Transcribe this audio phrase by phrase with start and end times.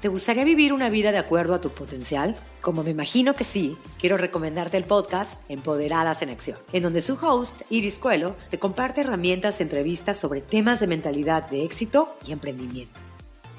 [0.00, 2.36] ¿Te gustaría vivir una vida de acuerdo a tu potencial?
[2.60, 7.14] Como me imagino que sí, quiero recomendarte el podcast Empoderadas en Acción, en donde su
[7.14, 12.30] host, Iris Cuelo, te comparte herramientas y entrevistas sobre temas de mentalidad de éxito y
[12.30, 13.00] emprendimiento.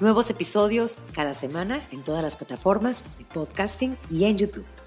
[0.00, 4.79] Nuevos episodios cada semana en todas las plataformas de podcasting y en YouTube.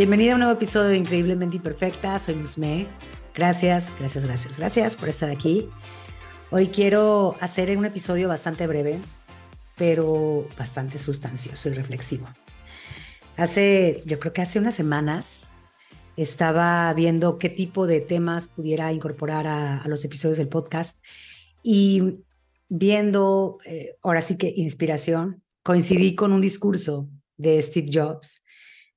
[0.00, 2.18] Bienvenida a un nuevo episodio de Increíblemente Imperfecta.
[2.18, 2.86] Soy Musme.
[3.34, 5.68] Gracias, gracias, gracias, gracias por estar aquí.
[6.50, 8.98] Hoy quiero hacer un episodio bastante breve,
[9.76, 12.26] pero bastante sustancioso y reflexivo.
[13.36, 15.50] Hace, yo creo que hace unas semanas,
[16.16, 20.98] estaba viendo qué tipo de temas pudiera incorporar a, los episodios del podcast
[21.62, 22.20] y
[22.70, 27.06] viendo, eh, ahora sí que inspiración, coincidí con un discurso
[27.36, 28.40] de Steve Jobs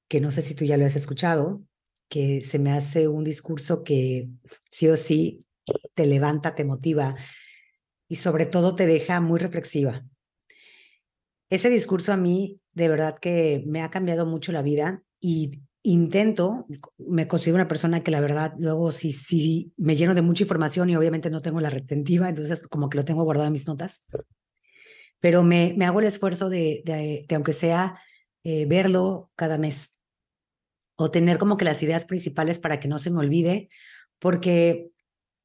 [0.07, 1.63] que no sé si tú ya lo has escuchado,
[2.09, 4.29] que se me hace un discurso que
[4.69, 5.47] sí o sí
[5.93, 7.15] te levanta, te motiva
[8.07, 10.05] y sobre todo te deja muy reflexiva.
[11.49, 16.65] Ese discurso a mí de verdad que me ha cambiado mucho la vida y intento,
[16.97, 20.89] me considero una persona que la verdad luego sí, sí me lleno de mucha información
[20.89, 24.05] y obviamente no tengo la retentiva, entonces como que lo tengo guardado en mis notas,
[25.19, 27.99] pero me, me hago el esfuerzo de, de, aunque sea
[28.43, 29.92] eh, verlo cada mes
[30.95, 33.69] o tener como que las ideas principales para que no se me olvide,
[34.19, 34.89] porque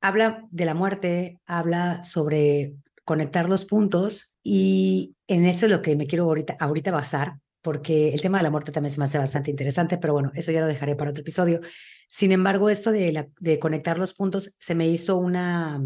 [0.00, 5.96] habla de la muerte, habla sobre conectar los puntos y en eso es lo que
[5.96, 6.56] me quiero ahorita,
[6.90, 10.30] basar, porque el tema de la muerte también se me hace bastante interesante, pero bueno,
[10.34, 11.60] eso ya lo dejaré para otro episodio.
[12.06, 15.80] Sin embargo, esto de, de conectar los puntos se me hizo una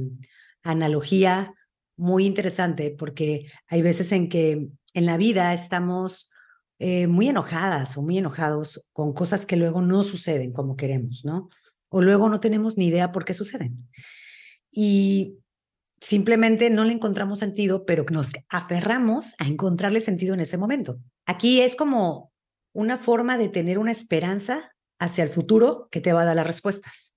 [0.63, 1.55] analogía
[1.97, 6.32] muy interesante, porque hay veces en que en la vida estamos
[6.85, 11.49] eh, muy enojadas o muy enojados con cosas que luego no suceden como queremos, ¿no?
[11.89, 13.89] O luego no tenemos ni idea por qué suceden.
[14.73, 15.39] Y
[16.01, 20.99] simplemente no le encontramos sentido, pero nos aferramos a encontrarle sentido en ese momento.
[21.25, 22.33] Aquí es como
[22.73, 26.49] una forma de tener una esperanza hacia el futuro que te va a dar las
[26.49, 27.15] respuestas.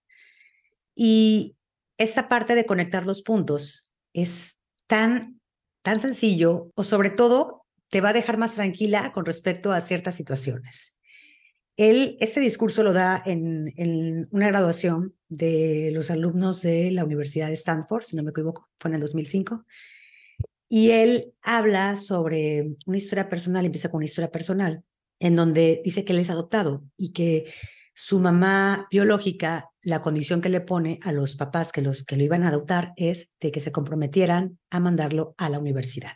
[0.94, 1.58] Y
[1.98, 5.42] esta parte de conectar los puntos es tan,
[5.82, 7.65] tan sencillo, o sobre todo
[7.96, 11.00] te va a dejar más tranquila con respecto a ciertas situaciones.
[11.78, 17.48] Él, este discurso lo da en, en, una graduación de los alumnos de la Universidad
[17.48, 19.64] de Stanford, si no me equivoco, fue en el 2005.
[20.68, 24.84] Y él habla sobre una historia personal, empieza con una historia personal,
[25.22, 27.46] en donde dice que él es adoptado y que
[27.94, 32.26] su mamá biológica, la condición que le pone a los papás que, los, que lo
[32.26, 36.12] iban a adoptar es de que se comprometieran a mandarlo a la universidad.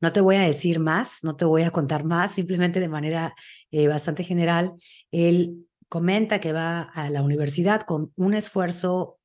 [0.00, 3.34] No te voy a decir más, no te voy a contar más, simplemente de manera
[3.70, 4.72] eh, bastante general,
[5.10, 9.18] él comenta que va a la universidad con un esfuerzo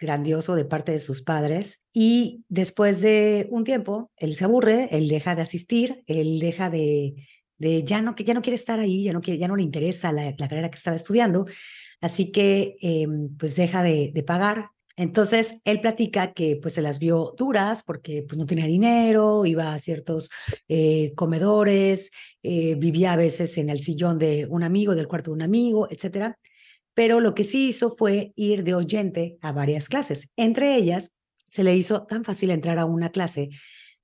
[0.00, 5.08] grandioso de parte de sus padres y después de un tiempo, él se aburre, él
[5.08, 7.14] deja de asistir, él deja de,
[7.58, 10.34] ya, no, ya no quiere estar ahí, ya no, quiere, ya no le interesa la,
[10.36, 11.46] carrera que estaba estudiando,
[12.00, 16.98] así que em, pues deja de, de pagar entonces, él platica que pues se las
[16.98, 20.28] vio duras porque pues no tenía dinero, iba a ciertos
[20.66, 22.10] eh, comedores,
[22.42, 25.86] eh, vivía a veces en el sillón de un amigo, del cuarto de un amigo,
[25.88, 26.36] etcétera.
[26.94, 30.30] Pero lo que sí hizo fue ir de oyente a varias clases.
[30.36, 31.14] Entre ellas,
[31.48, 33.50] se le hizo tan fácil entrar a una clase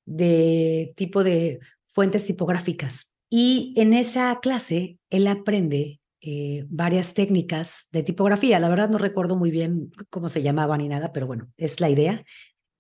[0.05, 3.13] de tipo de fuentes tipográficas.
[3.29, 8.59] Y en esa clase, él aprende eh, varias técnicas de tipografía.
[8.59, 11.91] La verdad no recuerdo muy bien cómo se llamaban ni nada, pero bueno, es la
[11.91, 12.25] idea.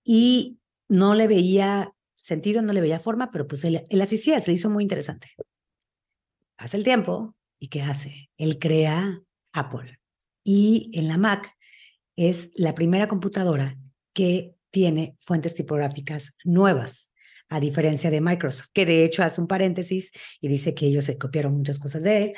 [0.02, 4.50] Y no le veía sentido, no le veía forma, pero pues él, él asistía, se
[4.50, 5.28] le hizo muy interesante.
[6.56, 8.30] Pasa el tiempo y ¿qué hace?
[8.38, 9.20] Él crea
[9.52, 9.98] Apple.
[10.42, 11.54] Y en la Mac
[12.16, 13.76] es la primera computadora
[14.14, 17.10] que tiene fuentes tipográficas nuevas,
[17.50, 21.18] a diferencia de Microsoft, que de hecho hace un paréntesis y dice que ellos se
[21.18, 22.32] copiaron muchas cosas de él,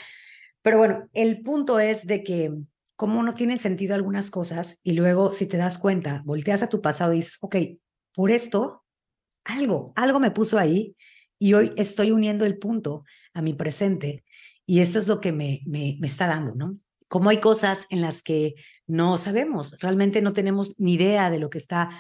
[0.67, 2.53] pero bueno, el punto es de que
[2.97, 6.83] como no tienen sentido algunas cosas y luego si te das cuenta, volteas a tu
[6.83, 7.55] pasado y dices, ok,
[8.13, 8.83] por esto,
[9.45, 10.97] algo, algo me puso ahí
[11.39, 14.25] y hoy estoy uniendo el punto a mi presente
[14.67, 16.73] y esto es lo que me, me, me está dando, ¿no?
[17.07, 18.57] Como hay cosas en las que
[18.89, 21.91] no sabemos, realmente no tenemos ni idea de lo que está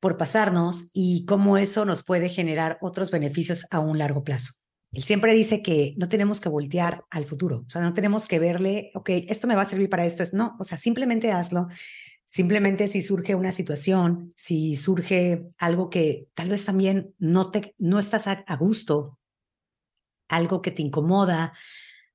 [0.00, 4.54] por pasarnos y cómo eso nos puede generar otros beneficios a un largo plazo.
[4.94, 8.38] Él siempre dice que no tenemos que voltear al futuro, o sea, no tenemos que
[8.38, 11.68] verle, ok, esto me va a servir para esto, es no, o sea, simplemente hazlo.
[12.26, 18.00] Simplemente si surge una situación, si surge algo que tal vez también no, te, no
[18.00, 19.18] estás a, a gusto,
[20.28, 21.52] algo que te incomoda,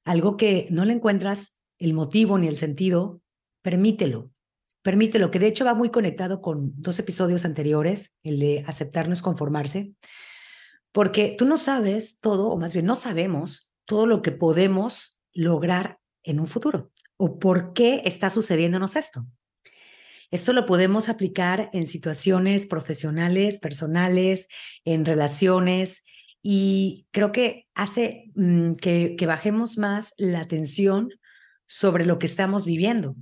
[0.03, 3.21] algo que no le encuentras el motivo ni el sentido,
[3.61, 4.31] permítelo,
[4.81, 9.13] permítelo, que de hecho va muy conectado con dos episodios anteriores, el de aceptar no
[9.13, 9.93] es conformarse,
[10.91, 15.99] porque tú no sabes todo, o más bien no sabemos todo lo que podemos lograr
[16.23, 19.25] en un futuro o por qué está sucediéndonos esto.
[20.31, 24.47] Esto lo podemos aplicar en situaciones profesionales, personales,
[24.85, 26.03] en relaciones,
[26.41, 31.09] y creo que hace mm, que, que bajemos más la atención
[31.67, 33.15] sobre lo que estamos viviendo,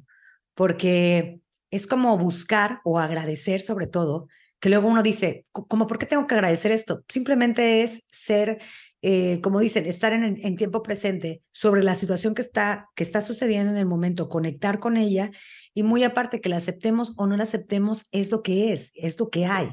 [0.53, 1.39] porque
[1.71, 4.27] es como buscar o agradecer sobre todo,
[4.59, 7.03] que luego uno dice, como, ¿por qué tengo que agradecer esto?
[7.07, 8.59] Simplemente es ser,
[9.01, 13.21] eh, como dicen, estar en, en, tiempo presente sobre la situación que está, que está
[13.21, 15.31] sucediendo en el momento, conectar con ella
[15.73, 19.19] y muy aparte que la aceptemos o no la aceptemos, es lo que es, es
[19.19, 19.69] lo que hay.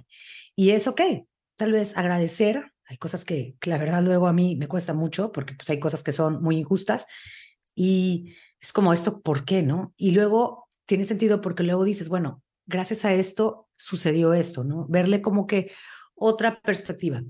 [0.54, 1.00] Y es ok,
[1.56, 2.72] tal vez agradecer.
[2.86, 5.80] Hay cosas que, que la verdad luego a mí me cuesta mucho porque pues hay
[5.80, 7.06] cosas que son muy injustas
[7.74, 9.94] y es como esto, ¿por qué no?
[9.96, 14.86] Y luego tiene sentido porque luego dices, bueno, gracias a esto sucedió esto, ¿no?
[14.88, 15.72] Verle como que
[16.14, 17.22] otra perspectiva.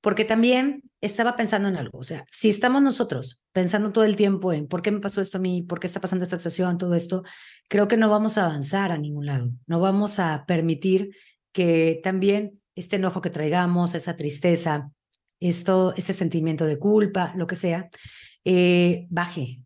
[0.00, 4.52] Porque también estaba pensando en algo, o sea, si estamos nosotros pensando todo el tiempo
[4.52, 6.94] en por qué me pasó esto a mí, por qué está pasando esta situación, todo
[6.94, 7.22] esto,
[7.68, 11.16] creo que no vamos a avanzar a ningún lado, no vamos a permitir
[11.52, 14.90] que también este enojo que traigamos, esa tristeza,
[15.40, 17.88] esto, este sentimiento de culpa, lo que sea,
[18.44, 19.64] eh, baje,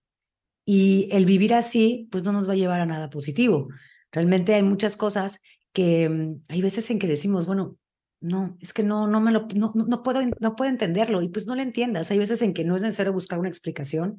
[0.70, 3.68] y el vivir así, pues no nos va a llevar a nada positivo.
[4.12, 5.40] Realmente hay muchas cosas
[5.72, 7.76] que mm, hay veces en que decimos, bueno,
[8.20, 11.46] no, es que no, no me lo, no, no puedo, no puedo entenderlo y pues
[11.46, 12.10] no lo entiendas.
[12.10, 14.18] Hay veces en que no es necesario buscar una explicación,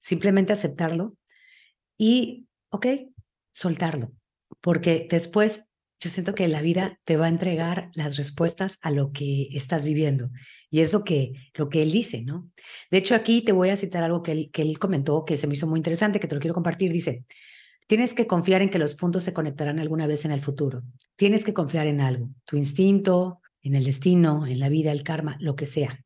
[0.00, 1.16] simplemente aceptarlo
[1.98, 2.86] y, ok,
[3.52, 4.12] soltarlo,
[4.60, 5.68] porque después
[5.98, 9.84] yo siento que la vida te va a entregar las respuestas a lo que estás
[9.84, 10.30] viviendo.
[10.70, 12.50] Y es lo que, lo que él dice, ¿no?
[12.90, 15.46] De hecho, aquí te voy a citar algo que él, que él comentó que se
[15.46, 16.92] me hizo muy interesante, que te lo quiero compartir.
[16.92, 17.24] Dice,
[17.86, 20.82] tienes que confiar en que los puntos se conectarán alguna vez en el futuro.
[21.16, 25.36] Tienes que confiar en algo, tu instinto, en el destino, en la vida, el karma,
[25.40, 26.04] lo que sea.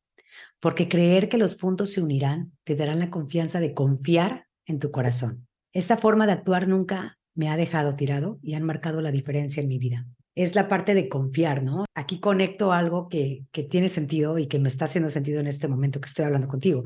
[0.59, 4.91] Porque creer que los puntos se unirán te darán la confianza de confiar en tu
[4.91, 5.47] corazón.
[5.73, 9.67] Esta forma de actuar nunca me ha dejado tirado y han marcado la diferencia en
[9.67, 10.05] mi vida.
[10.35, 11.85] Es la parte de confiar, ¿no?
[11.93, 15.67] Aquí conecto algo que, que tiene sentido y que me está haciendo sentido en este
[15.67, 16.83] momento que estoy hablando contigo.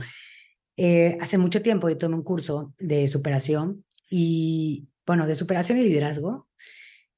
[0.77, 5.83] Eh, hace mucho tiempo yo tomé un curso de superación y, bueno, de superación y
[5.83, 6.47] liderazgo.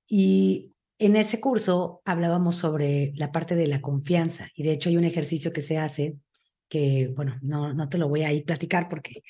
[0.07, 4.97] Y en ese curso hablábamos sobre la parte de la confianza y de hecho hay
[4.97, 6.17] un ejercicio que se hace
[6.69, 9.23] que, bueno, no, no te lo voy a ir platicar porque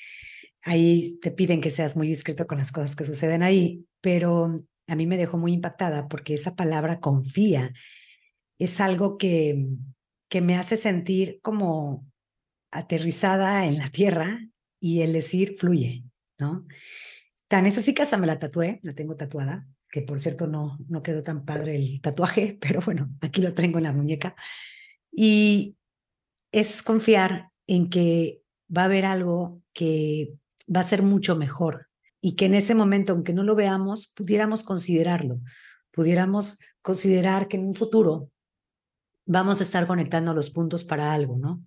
[0.62, 4.94] ahí te piden que seas muy discreto con las cosas que suceden ahí, pero a
[4.94, 7.72] mí me dejó muy impactada porque esa palabra confía
[8.58, 9.66] es algo que,
[10.28, 12.06] que me hace sentir como
[12.70, 14.40] aterrizada en la tierra
[14.80, 16.04] y el decir fluye,
[16.38, 16.66] ¿no?
[17.48, 21.02] Tan es así que me la tatué, la tengo tatuada, que por cierto no, no
[21.02, 24.36] quedó tan padre el tatuaje, pero bueno, aquí lo tengo en la muñeca.
[25.10, 25.76] Y
[26.52, 28.42] es confiar en que
[28.74, 30.34] va a haber algo que
[30.74, 31.88] va a ser mucho mejor
[32.20, 35.40] y que en ese momento, aunque no lo veamos, pudiéramos considerarlo,
[35.90, 38.30] pudiéramos considerar que en un futuro
[39.24, 41.64] vamos a estar conectando los puntos para algo, ¿no?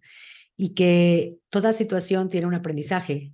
[0.57, 3.34] Y que toda situación tiene un aprendizaje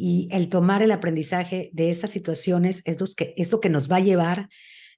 [0.00, 3.96] y el tomar el aprendizaje de estas situaciones es lo que, lo que nos va
[3.96, 4.48] a llevar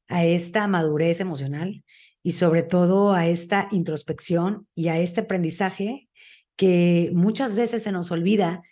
[0.07, 1.83] a esta madurez emocional
[2.23, 6.09] y sobre todo a esta introspección y a este aprendizaje
[6.55, 8.63] que muchas veces se nos olvida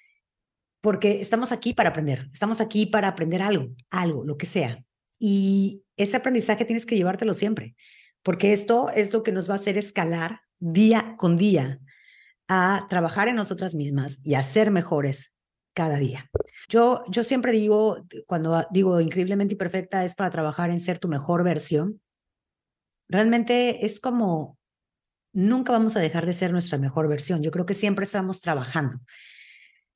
[0.81, 4.85] porque estamos aquí para aprender, estamos aquí para aprender algo, algo, lo que sea.
[5.19, 7.75] Y ese aprendizaje tienes que llevártelo siempre,
[8.23, 11.81] porque esto es lo que nos va a hacer escalar día con día
[12.47, 15.33] a trabajar en nosotras mismas y a ser mejores
[15.75, 16.31] cada día.
[16.69, 21.45] Yo, yo siempre digo, cuando digo increíblemente imperfecta, es para trabajar en ser tu mejor
[21.45, 22.01] versión.
[23.09, 24.59] Realmente es como,
[25.33, 27.43] nunca vamos a dejar de ser nuestra mejor versión.
[27.43, 29.01] Yo creo que siempre estamos trabajando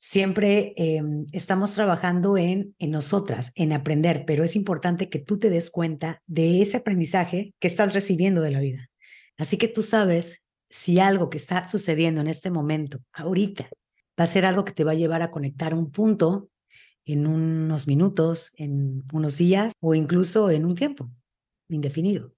[0.04, 5.48] siempre em, estamos trabajando en, en nosotras, en aprender, pero es importante que tú te
[5.48, 8.90] des cuenta de ese aprendizaje que estás recibiendo de la vida.
[9.38, 13.70] Así que tú sabes si algo que está sucediendo en este momento, ahorita,
[14.18, 16.50] va a ser algo que te va a llevar a conectar un punto
[17.04, 21.10] en unos minutos, en unos días o incluso en un tiempo
[21.68, 22.34] indefinido.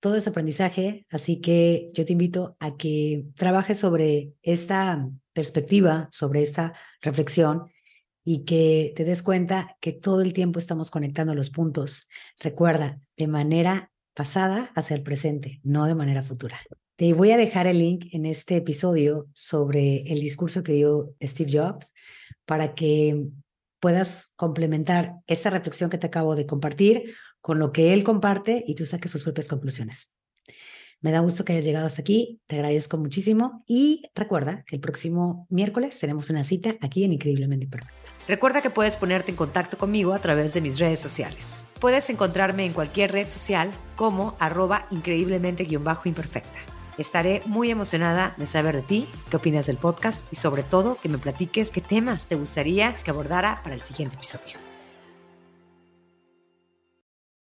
[0.00, 6.42] Todo es aprendizaje, así que yo te invito a que trabajes sobre esta perspectiva sobre
[6.42, 7.70] esta reflexión
[8.24, 12.08] y que te des cuenta que todo el tiempo estamos conectando los puntos.
[12.40, 16.58] Recuerda, de manera pasada hacia el presente, no de manera futura.
[16.98, 21.52] Te voy a dejar el link en este episodio sobre el discurso que dio Steve
[21.56, 21.94] Jobs
[22.44, 23.28] para que
[23.78, 28.74] puedas complementar esa reflexión que te acabo de compartir con lo que él comparte y
[28.74, 30.16] tú saques sus propias conclusiones.
[31.00, 34.80] Me da gusto que hayas llegado hasta aquí, te agradezco muchísimo y recuerda que el
[34.80, 38.10] próximo miércoles tenemos una cita aquí en Increíblemente Imperfecta.
[38.26, 41.64] Recuerda que puedes ponerte en contacto conmigo a través de mis redes sociales.
[41.80, 46.77] Puedes encontrarme en cualquier red social como arroba increíblemente-imperfecta.
[46.98, 51.08] Estaré muy emocionada de saber de ti, qué opinas del podcast y sobre todo que
[51.08, 54.67] me platiques qué temas te gustaría que abordara para el siguiente episodio.